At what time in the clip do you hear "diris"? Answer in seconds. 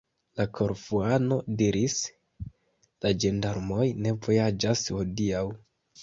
1.59-1.97